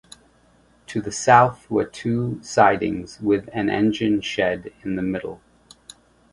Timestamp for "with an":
3.21-3.69